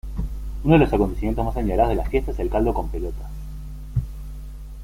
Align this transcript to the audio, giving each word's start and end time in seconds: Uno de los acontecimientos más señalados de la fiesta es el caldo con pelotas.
Uno 0.63 0.73
de 0.73 0.79
los 0.79 0.91
acontecimientos 0.93 1.45
más 1.45 1.53
señalados 1.53 1.89
de 1.91 1.95
la 1.97 2.09
fiesta 2.09 2.31
es 2.31 2.39
el 2.39 2.49
caldo 2.49 2.73
con 2.73 2.89
pelotas. 2.89 3.29